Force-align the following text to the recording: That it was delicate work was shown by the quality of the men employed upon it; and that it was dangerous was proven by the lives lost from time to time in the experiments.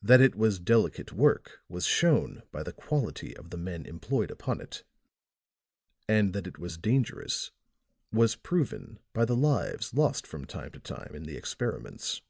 That 0.00 0.22
it 0.22 0.34
was 0.34 0.58
delicate 0.58 1.12
work 1.12 1.60
was 1.68 1.84
shown 1.84 2.42
by 2.52 2.62
the 2.62 2.72
quality 2.72 3.36
of 3.36 3.50
the 3.50 3.58
men 3.58 3.84
employed 3.84 4.30
upon 4.30 4.62
it; 4.62 4.82
and 6.08 6.32
that 6.32 6.46
it 6.46 6.58
was 6.58 6.78
dangerous 6.78 7.50
was 8.10 8.34
proven 8.34 8.98
by 9.12 9.26
the 9.26 9.36
lives 9.36 9.92
lost 9.92 10.26
from 10.26 10.46
time 10.46 10.70
to 10.70 10.80
time 10.80 11.14
in 11.14 11.24
the 11.24 11.36
experiments. 11.36 12.22